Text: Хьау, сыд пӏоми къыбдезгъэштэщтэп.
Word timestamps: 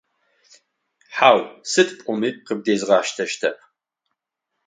Хьау, 1.15 1.39
сыд 1.71 1.89
пӏоми 1.97 2.29
къыбдезгъэштэщтэп. 2.45 3.57